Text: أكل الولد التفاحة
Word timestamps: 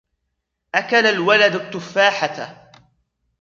أكل 0.75 1.05
الولد 1.05 1.55
التفاحة 1.55 2.71